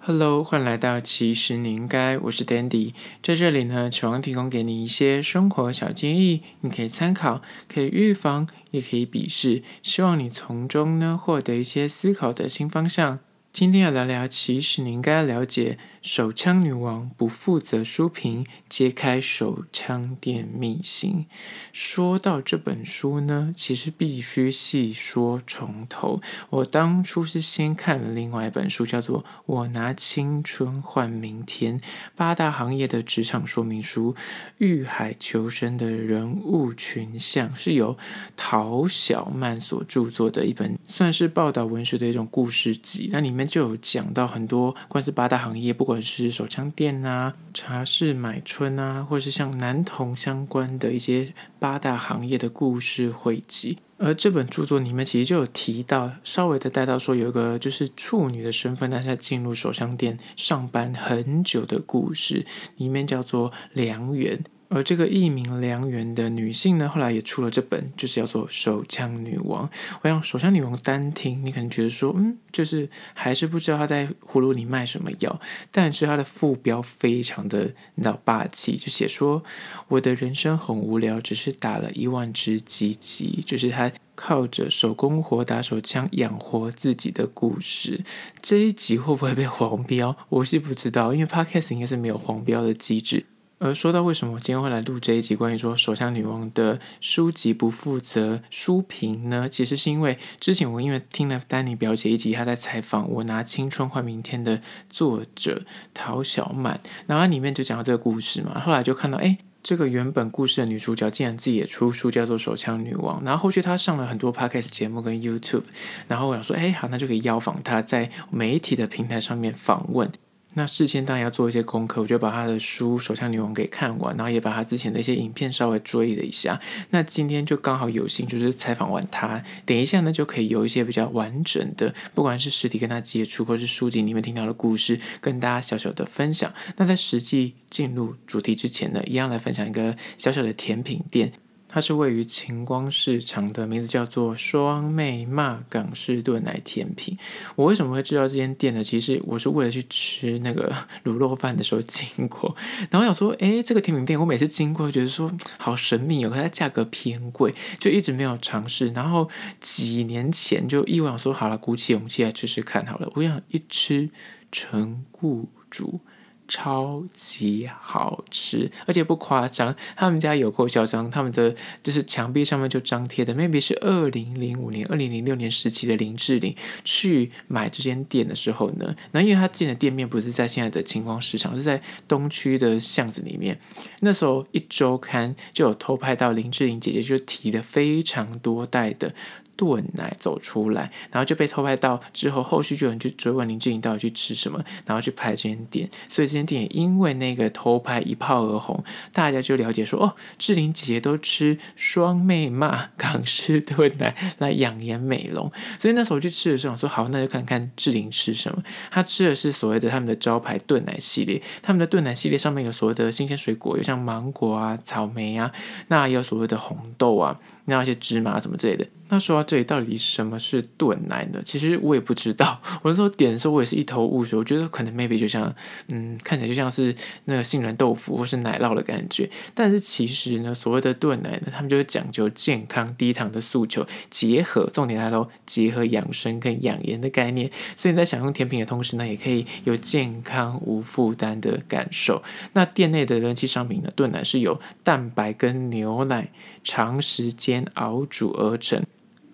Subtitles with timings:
[0.00, 13.18] Hello，欢迎来到其实你应该，我是 Dandy，在这里呢，希望提供给你一些生活小建议，你可以参考，可以预防，也可以鄙视，希望你从中呢获得一些思考的新方向。
[13.50, 15.78] 今天要聊聊，其实你应该了解。
[16.00, 21.26] 手枪女王不负责书评，揭开手枪店秘辛。
[21.72, 26.22] 说到这本书呢，其实必须细说从头。
[26.48, 31.80] 我当初是先看了另外一本书，叫做《我拿青春换明天：
[32.14, 34.14] 八大行业的职场说明书》，
[34.58, 37.98] 遇海求生的人物群像，是由
[38.36, 43.10] 陶小曼所著作的一本，算是报道文学的一种故事集。
[43.12, 53.78] 那里面就有讲到很多关于八大行业，不管是手枪店啊、茶室买春啊，或是像男童相关的一些八大行业的故事汇集。
[54.00, 62.44] 而这本著作里面其实就有提到，稍微的带到说有一个就是处女的身份，但是进入手枪店上班很久的故事，
[62.76, 64.42] 里面叫做良缘。
[64.68, 69.66] 而这个艺名良缘的女性呢，后来也出了这本，就是叫做《手枪女王》。
[70.02, 75.40] 我想《手枪女王》单听，你可能觉得说，嗯，就是还是不知道她在葫芦里卖什么药。
[75.70, 79.42] 但是她的副标非常的你知道霸气，就写说
[79.88, 88.04] 我的人生很无聊，只是打了一万只鸡鸡，就是她靠着手工活打手枪养活自己的故事。
[88.42, 90.14] 这一集会不会被黄标？
[90.28, 93.24] 我是不知道，因为 Podcast 应该是没有黄标的机制。
[93.58, 99.48] 而说到为什么我今天会来录这一集关于说手枪女王的书籍不负责书评呢？
[99.48, 108.60] 其实是因为之前我因为听了丹尼表姐一集，她在采访我拿青春换明天的作者陶小曼，然后里面就讲到这个故事嘛。
[108.60, 113.24] 后来就看到，哎，这个原本故事的女主角竟然自己也出书，叫做手枪女王。
[113.24, 115.64] 然后后续她上了很多 podcast 节目跟 YouTube，
[116.06, 120.12] 然后我想说，哎，好，那就可以邀访她在媒体的平台上面访问。
[120.58, 126.60] 那事先当然要做一些功课，我就把他的书《手枪女王》给看完，然后也把他之前的一些影片稍微追了一下。
[126.90, 136.52] 那今天就刚好有幸，就是采访完他，等一下呢就可以有一些比较完整的，不管是实体跟他接触，或是书籍里面听到的故事，跟大家小小的分享。
[136.76, 141.32] 那在实际进入主题之前呢，一样来分享一个小小的甜品店。
[141.68, 147.18] 它是位于晴光市场的，名字叫做双妹骂港式炖奶甜品。
[147.56, 148.82] 我为什么会知道这间店呢？
[148.82, 150.74] 其实我是为了去吃那个
[151.04, 152.56] 卤肉饭的时候经过，
[152.90, 158.88] 然后想说，哎，这个甜品店我每次经过觉得说好神秘哦，可它价格偏贵，就一直没有尝试。
[158.88, 159.28] 然后
[159.60, 163.12] 几年前就意外想说，好了，鼓起勇气来吃吃看好了。
[163.14, 164.08] 我想一吃
[164.50, 166.00] 成雇主。
[166.48, 183.60] 超级好吃，而且不夸张，他们家有够嚣张，他们的就是墙壁上面就张贴的，maybe 是二零零五年、二零零六年时期的林志玲去买这间店的时候呢，那因为他进的店面不是在现在的晴光市场，是在东区的巷子里面，
[184.00, 189.14] 那时候一周刊就有偷拍到林志玲姐姐就提了非常多袋的。
[189.58, 208.62] 炖奶走出来，然后就被偷拍到之后，后续就有人去追问林志玲到底去吃什么，然后去拍这间店，所以这间店也因为那个偷拍一炮而红，大家就了解说哦，志玲姐姐都吃双妹妈港式炖奶来养颜美容，所以那时候我去吃的时候，我说好，那就看看志玲吃什么。
[208.92, 215.50] 她吃的是所谓的他们的招牌炖奶系列，他们的炖奶系列上面有所谓的新鲜水果，有像芒果啊、草莓啊，
[215.88, 217.40] 那也有所谓的红豆啊。
[217.70, 218.86] 那些芝麻什么之类的。
[219.08, 221.40] 那说到这里，到底什么是炖奶呢？
[221.44, 222.60] 其实我也不知道。
[222.82, 224.38] 我那时候点的时候，我也是一头雾水。
[224.38, 225.54] 我觉得可能 maybe 就像，
[225.88, 229.30] 嗯，看起来就像是那个杏仁豆腐或是奶酪的感觉。
[229.54, 237.50] 但是其实呢，所谓的炖奶呢，他们就是讲究健康、低糖的诉求，结合重点来喽，结合养生跟养颜的概念。
[237.76, 242.22] 所以你在享用甜品的同时呢，也可以有健康无负担的感受。
[242.52, 246.30] 那店内的人气商品呢，炖奶是由蛋白跟牛奶
[246.62, 247.64] 长时间。
[247.74, 248.82] 熬煮而成。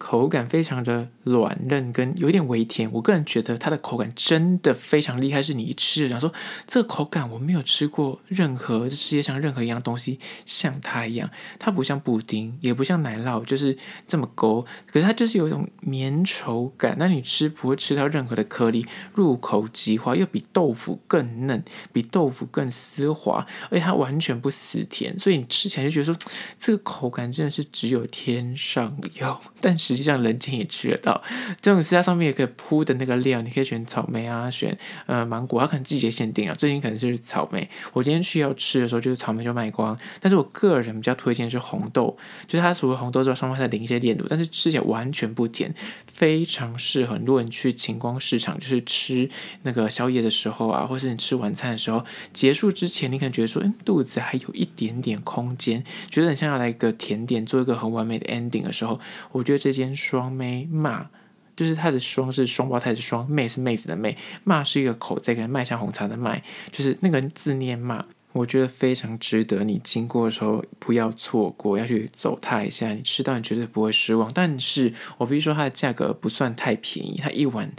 [0.05, 2.93] 口感非常的软嫩，跟有点微甜。
[2.93, 6.31] 我个人觉得它的口感真的非常厉害，是你一吃，想说
[6.67, 11.31] 这个口感我没有吃过任何世界上任何一样东西像它一样。
[11.59, 14.67] 它不像布丁，也不像奶酪，就是这么勾。
[14.87, 18.85] 可是它就是有一种绵稠感，那你吃不会吃到任何的颗粒，
[19.15, 21.65] 入口即化，又比豆腐更嫩，
[21.95, 26.15] 比豆腐更丝滑，而且它完全不死甜，所以你吃起来就觉得说
[26.59, 29.41] 这个口感真的是只有天上有。
[29.62, 29.94] 但是。
[29.94, 31.23] 实际上人间也吃得到。
[31.61, 34.76] 这种是它上面也可以铺的那个料，你可以选草莓啊，选
[35.06, 36.55] 呃芒果，它可能季节限定啊。
[36.55, 37.69] 最近可能就是草莓。
[37.93, 39.99] 我今天去要吃的时候，就是草莓就卖光。
[40.20, 45.75] 但是我个人比较推荐是红豆，就是它除了红豆之外，上面再淋一些炼乳，但是吃起来完全不甜，
[46.12, 47.19] 非常适合。
[47.25, 49.29] 如果你去晴光市场，就是吃
[49.62, 58.99] 那个宵夜的时候啊，或是你吃晚餐的时候，结束之前，你可能觉得说，嗯，肚子还有一点点空间，觉得很像要来一个甜点，做一个很完美的 ending 的时候，
[59.32, 61.06] 我觉得这间双妹骂，
[61.55, 66.43] 就是它的双是双胞胎的双，妹是妹子的妹，骂是一个口在跟麦香红茶的麦，
[66.73, 74.31] 就是那个字念骂，我觉得非常值得你经过的时候不要错过，要去走它一下，你吃到你绝对不会失望。
[74.32, 77.71] 但是我必须说它的价格不算太便宜，它一碗。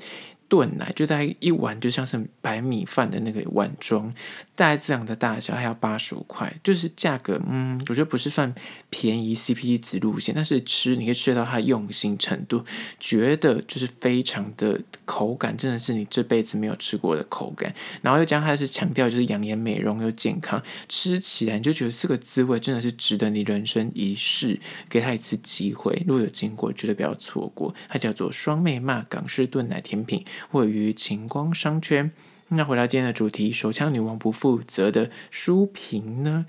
[0.48, 4.14] 炖奶就大概一碗，就像是白米饭的那个碗装，
[4.56, 8.56] 大概这样的大小，还要八十五块，就是价格，嗯，我觉得不是算
[8.90, 12.64] 便宜，CP 值路线，但是吃你可以吃到它用心程度，
[12.98, 24.60] 觉得就是非常的口感，真的是你这辈子没有吃过的口感，然后又将它是强调就是养颜美容又健康，吃起来你就觉得这个滋味真的是值得你人生一试，
[24.90, 30.24] 给他一次机会，如果有经过，绝对不要错过，它叫做双妹妈港式炖奶甜品。
[30.52, 32.12] 位于晴光商圈。
[32.50, 36.46] 那回到今天的主题，手枪女王不负责的书评呢？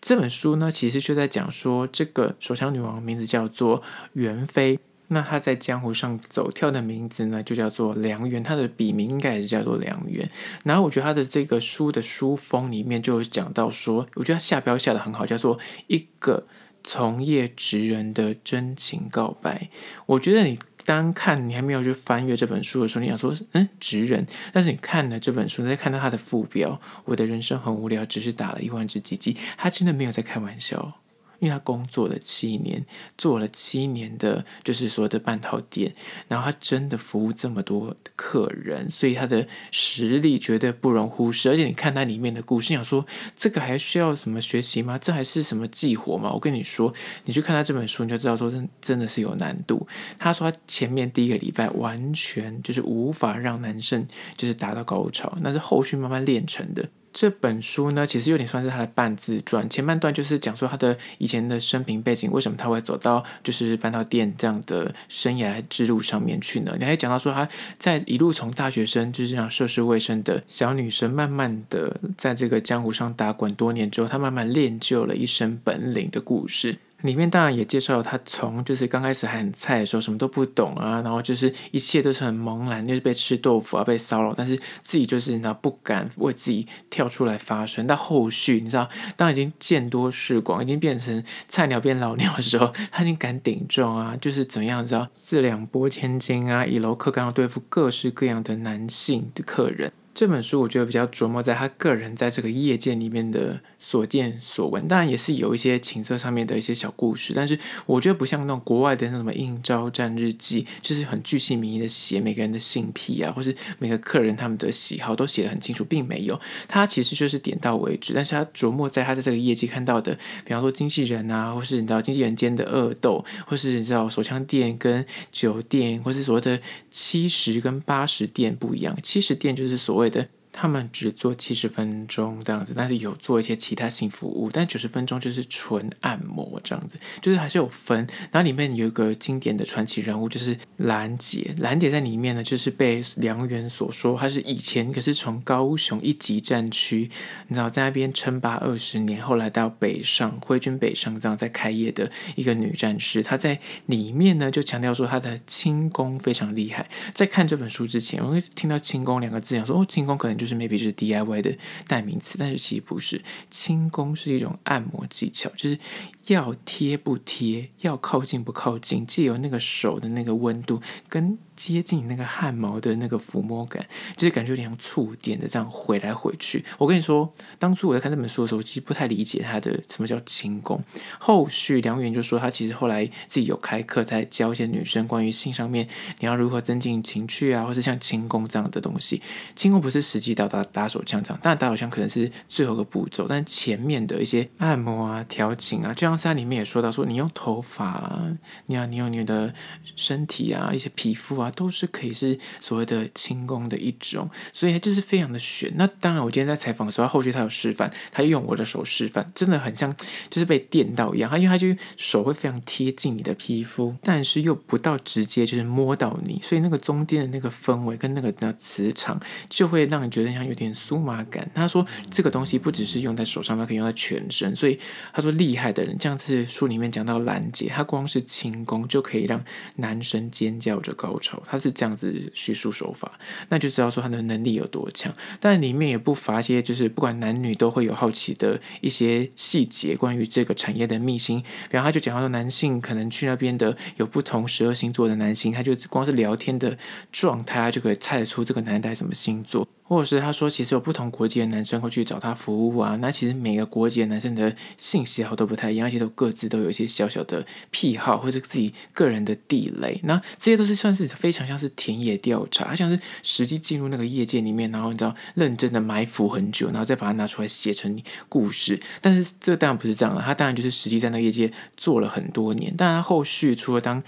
[0.00, 3.82] 这本书呢，其实就在讲说，这个手枪女王名字叫做
[4.12, 4.78] 袁飞。
[5.08, 8.40] 那她在江湖上走跳的名字呢，就叫做梁媛。
[8.44, 10.30] 她的笔名应该也是叫做梁媛。
[10.62, 15.58] 然后我觉得她的这个书的书封里面就讲到说，我觉得她下标下得很好，叫做
[15.88, 16.46] 一个
[16.84, 19.68] 从业职人的真情告白。
[20.06, 20.60] 我觉得你。
[20.84, 24.26] 当看你还没有去翻阅这本书的时候，你想说，嗯，直人。
[24.52, 29.36] 但是你看了这本书，再看到他的副标，我的人生很无聊，只是打了一万只鸡鸡。
[29.56, 30.94] 他真的没有在开玩笑。
[31.40, 32.84] 因为他工作了七年，
[33.18, 35.92] 做了七年的，就是说的半套店，
[36.28, 41.48] 然后他真的服务这么多客人，所以他的实力绝对不容忽视。
[41.48, 43.04] 而且你看他里面的故事，你想说
[43.34, 44.96] 这个还需要什么学习吗？
[44.98, 46.30] 这还是什么技活吗？
[46.32, 46.92] 我跟你说，
[47.24, 49.88] 你去看他这本书，你就知道说真真的是有难度。
[50.18, 54.06] 他说他前面第一个礼拜完全就是无法让男生
[54.36, 56.88] 就是达到高潮，那是后续慢慢练成的。
[57.12, 59.68] 这本书呢，其实有点算是他的半自传。
[59.68, 66.76] 前半段就是讲说他的以前的生平背景，为什么他会走到就是搬到店这样的生涯之路上面去呢？
[66.78, 67.48] 你还讲到说他
[67.78, 76.78] 在一路从大学生就是这样涉世未深的小女生，慢慢的在这个江湖上打滚多年之后，他慢慢练就了一身本领的故事。
[77.02, 87.86] 里面当然也介绍了他从就是刚开始还很菜的时候，什么都不懂啊，然后就是一切都是很茫然，就是被吃豆腐啊，被骚扰，但是自己就是你知道不敢为自己跳出来发声。
[87.86, 99.92] 到后续你知道，当已经见多识广，已经变成菜鸟变老鸟的时候，他已经敢顶撞啊，就是怎样，你知道四两拨千斤啊，以楼课纲要对付各式各样的男性的客人。
[100.12, 126.60] 这本书我觉得比较琢磨在他个人在这个业界里面的所见所闻，当然也是有一些情色上面的一些小故事，但是我觉得不像那种国外的那什么应招战日记，就是很巨细靡遗的写每个人的性癖啊，或是每个客人他们的喜好都写得很清楚，并没有，他其实就是点到为止，但是他琢磨在他在这个业界看到的，比方说经纪人啊，或是你知道经纪人间的恶斗，或是你知道手枪店跟酒店，或是所谓的
[126.90, 129.99] 七十跟八十店不一样，七十店就是所谓。
[130.08, 137.98] 的他们只做七十分钟这样子，但是有做一些其他性服务，但九十分钟就是纯按摩这样子，就是还是有分。
[138.32, 141.54] 然后里面有一个经典的传奇人物，就是兰姐。
[141.58, 147.08] 兰姐在里面呢，就是被梁媛所说，她是以前可是从高雄一级战区，
[147.46, 153.22] 你知道在那边称霸二十年，后来到北上挥军北上这样在开业的一个女战士。
[153.22, 156.90] 她在里面呢，就强调说她的轻功非常厉害。
[157.14, 160.39] 在看这本书之前，我会听到轻功两个字，想说哦，轻功可能。
[160.40, 161.54] 就是 maybe 是 DIY 的
[161.86, 163.20] 代名词，但是其实不是。
[163.50, 165.78] 轻功是一种按摩技巧，就是
[166.26, 171.38] 要贴不贴，要靠近不靠近，既有那个手的那个温度跟。
[171.60, 173.86] 接近那个汗毛的那个抚摸感，
[174.16, 176.64] 就是感觉有点像触电的这样回来回去。
[176.78, 180.82] 我跟你说，当初我在看这本书的时候，其实不太理解他的什么叫轻功。
[181.18, 185.86] 后续梁远就说，他其实后来自己有开课，在教一些女生关于性上面，
[186.20, 189.20] 你要如何增进情趣啊，或是像轻功这样的东西。
[189.54, 198.36] 轻功不是实际到打打手枪这样，当然打手枪可能是最后一个步骤，但前面的一些按摩啊、调情啊，就像刚才里面也说到说，你用头发啊，
[198.66, 199.54] 你要你用你的
[199.94, 205.72] 身体啊，一些皮肤啊，都是可以是所谓的轻功的一种，所以就是非常的玄。
[205.76, 209.94] 那当然，我今天在采访的时候，后续他有示范，他用我的手示范，真的很像
[210.28, 211.30] 就是被电到一样。
[211.30, 221.48] 他因为他就手会非常贴近你的皮肤，但是又不到直接就是摸到你，所以那个中间的那个氛围跟那个那磁场，就会让你觉得像有点酥麻感。
[221.54, 224.76] 他说这个东西不只是用在手上，它可以用在全身，所以
[225.12, 229.44] 他说厉害的人，像是书里面讲到兰姐，她光是轻功就可以让
[229.76, 233.18] 男生尖叫着高潮，她是这样子叙述手法，
[233.50, 235.14] 那就知道说她的能力有多强。
[235.38, 241.42] 但里面也不乏一些就是不管男女都会有好奇的一些细节，关于这个产业的秘辛。
[241.70, 246.78] 比方他就讲到说，男性可能去那边的有不同十二星座的男性，他就光是聊天的
[247.12, 249.68] 状态，他就可以猜得出这个男的什么星座。
[249.90, 252.94] 或者是他说，其实有不同国籍的男生会去找他服务啊。
[253.00, 260.00] 那其实每个国籍的男生的性喜好都不太一样，而且都各自都有一些小小的癖好，或者自己个人的地雷。
[260.04, 268.80] 那这些都是算是非常像是田野调查，他像是实际进入那个业界里面，然后你知道认真的埋伏很久，然后再把它拿出来写成故事。
[269.00, 272.72] 但是这当然不是这样了，他当然就是实际在那个业界做了很多年。
[272.78, 274.00] 但他后续除了当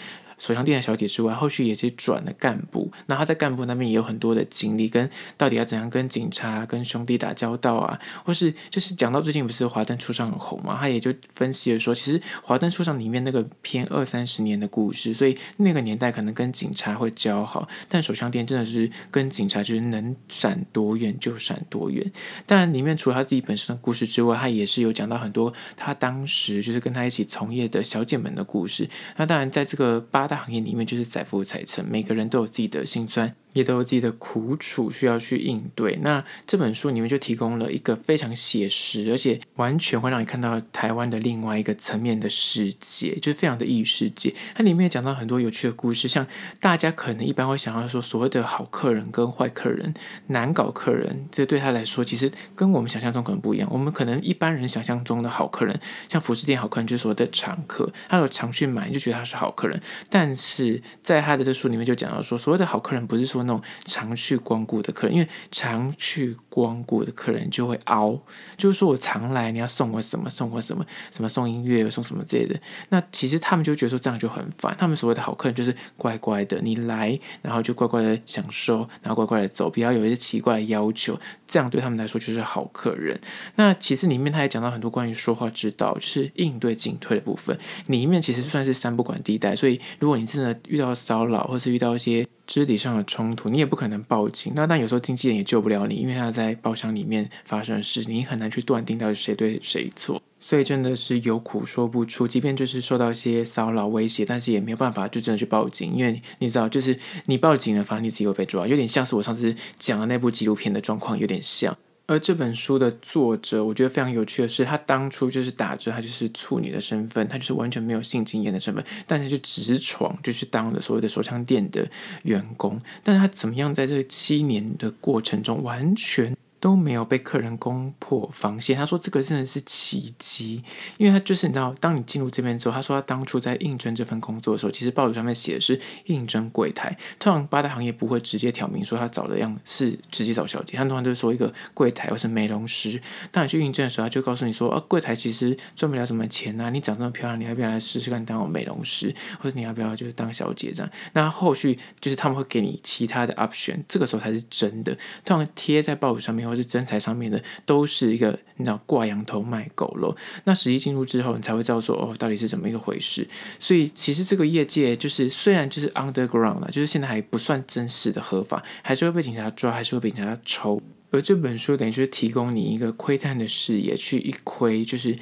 [0.42, 2.90] 首相店的小姐之外，后续也是转了干部。
[3.06, 22.10] 那他在干部那边也有很多的经历，跟到底要怎样跟警察、跟兄弟打交道啊，或是就是讲到最近不是《华灯初上》很红嘛，他也就分析了说，其实《华灯初上》里面那个偏二三十年的故事，所以那个年代可能跟警察会交好，但首相店真的是跟警察就是能闪多远就闪多远。
[22.46, 28.88] 当然，里面除了他自己本身的故事之外，他也是有讲到很多他当时就是跟他一起从业的小姐们的故事。
[29.16, 33.36] 那当然，在这个八大行业里面就是载富载沉，每个人都有自己的辛酸。
[33.52, 35.98] 也都有自己的苦楚需要去应对。
[36.02, 44.34] 那这本书里面就提供了一个非常写实，而且完全会让你看到台湾的另外一个层面的世界，就是非常的异世界。
[44.54, 46.26] 它里面也讲到很多有趣的故事，像
[46.60, 49.92] 大家可能一般会想要说，所谓的好客人跟坏客人、
[50.28, 53.68] 难搞客人，这对他来说其实跟我们想象中可能不一样。
[53.70, 55.78] 我们可能一般人想象中的好客人，
[56.08, 59.80] 像服饰店好客人就是所谓的常客，他有常去买就觉得他是好客人。
[60.08, 63.41] 但是在他的这书里面就讲到说，所谓的好客人不是说。
[63.42, 68.18] 那种常去光顾的客人，因为常去光顾的客人就会凹，
[68.56, 70.28] 就是说我常来，你要送我什么？
[70.30, 70.84] 送我什么？
[71.10, 71.88] 什么送音乐？
[71.90, 72.58] 送什么之类的？
[72.88, 74.74] 那其实他们就觉得说这样就很烦。
[74.78, 81.18] 他们所谓的好客人就是乖乖的，你来，然后就乖乖的享受，然后乖乖的走，不要有一些奇怪的要求。
[81.46, 83.20] 这样对他们来说就是好客人。
[83.56, 87.58] 那其实里面他也讲到很多关于说话之道，就是应对进退的部分。
[87.88, 94.52] 里面其实算是三不管地带，所以如果你真的遇到骚扰，或是遇到一些肢体上的冲突，你也不可能报警。
[94.56, 100.20] 那但有时候经纪人也救不了你，因为他在包厢里面发生的事，你很难去断定到底谁对谁错。
[100.40, 102.26] 所以真的是有苦说不出。
[102.26, 111.76] 即便就是受到一些骚扰威胁，但是也没有办法就真的去报警，因为你知道，就是你报警了，反而你自己会被抓，有点像是我上次讲的那部纪录片的状况，有点像。
[112.06, 121.88] 而这本书的作者，我觉得非常有趣的是，他当初就是打着他就是处女的身份，他就是完全没有性经验的身份，但是就直闯，就是当了所谓的手枪店的
[122.24, 122.78] 员工。
[123.02, 126.36] 但是他怎么样在这七年的过程中，完全。
[126.62, 128.76] 都没有被客人攻破防线。
[128.76, 130.62] 他说这个真的是奇迹，
[130.96, 136.96] 因为他就是你知道，当你进入这边之后，他说他当初在应征这份工作的时候，其实报纸上面写的是应征柜台。
[137.18, 143.02] 通常八大行业不会直接挑明说他找的样是直接找小姐，他通常都是说一个柜台或是美容师。
[143.32, 150.92] 当你去应征的时候，他就告诉你说，啊，柜台其实赚不了什么钱啊，你长这么漂亮，你要不要来试试看当我美容师，或者你要不要就是当小姐这样？
[151.14, 154.96] 那后续就是他们会给你其他的 option，这个时候才是真的。
[155.24, 156.51] 通常贴在报纸上面。
[156.52, 160.14] 或是真材上面的，都是一个你知道挂羊头卖狗肉。
[160.44, 163.26] 那实际进入之后，你才会知道说哦，到底是怎么一个回事。
[163.58, 170.82] 所以其实这个业界就是虽然就是 underground 了，就是现在还不算真实的合法，还是会被警察抓，还是会被警察抽。
[171.10, 175.16] 而这本书等于就是提供你一个窥探的视野，去一窥就是。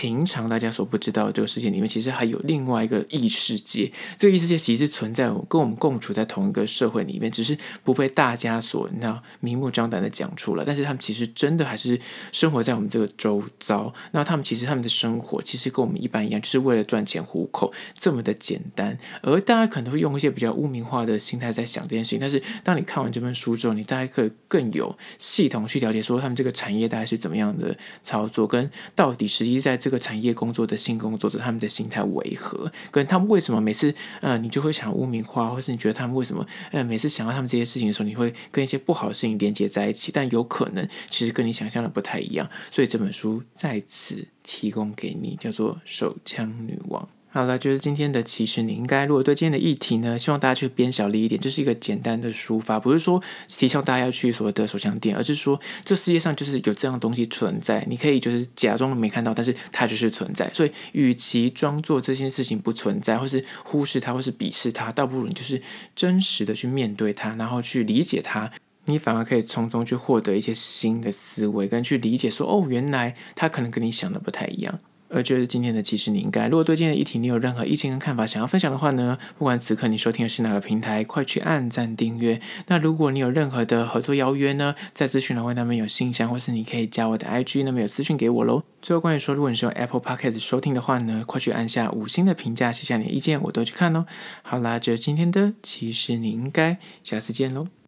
[0.00, 3.92] 平常大家所不知道的这个世界里面，其实还有另外一个异世界。
[4.16, 10.64] 这个异世界其实存在，跟我们共处在同一个社会里面，只是不被大家所那明目张胆的讲出来。
[10.64, 12.00] 但是他们其实真的还是
[12.32, 13.92] 生活在我们这个周遭。
[14.12, 18.96] 那他们其实他们的生活其实跟我们一般一样，就是为了赚钱糊口，这么的简单。
[19.20, 22.18] 而大家可能会用一些比较污名化的心态在想这件事情。
[22.18, 42.48] 但是当你看完这本书之后，你大概可以更有系统去了解说他们这个产业大概是怎么样的操作，跟到底实际在这这个产业工作的性工作者他们的心态为何，跟他们为什么每次呃你就会想污名化，或是你觉得他们为什么呃每次想到他们这些事情的时候，你会跟一些不好的事情连接在一起，但有可能其实跟你想象的不太一样。
[42.70, 47.02] 所以这本书在此提供给你，叫做《手枪女王》。
[47.32, 48.20] 好了，就是今天的。
[48.24, 60.50] 其实你应该，如果对今天的议题呢，希望大家去编小力一点，这、就是一个简单的抒发，不是说提倡大家要去所谓的手枪店，而是说这世界上就是有这样东西存在，你可以就是假装没看到，但是它就是存在。
[60.52, 65.62] 所以，与其装作这件事情不存在，或是忽视它，或是鄙视它，倒不如你就是
[65.94, 68.50] 真实的去面对它，然后去理解它，
[68.86, 74.80] 你反而可以从中去获得一些新的思维，跟去理解说，哦，原来它可能跟你想的不太一样。
[75.10, 82.40] 呃，就是今天的，其实你应该，如果对今天的议题你有任何意见跟看法想要分享的话呢，不管此刻你收听的是哪个平台，快去按赞订阅。
[82.68, 88.62] 那如果你有任何的合作邀约呢，在资讯栏位那边有信箱，或是你可以加我的 IG，那边有私讯给我喽。
[88.80, 94.06] 最后关于说，如果你是用 Apple Podcast 收听的话呢，快去按下五星的评价，写下你的意见，我都去看哦。
[94.42, 97.79] 好啦，就是今天的，其实你应该，下次见喽。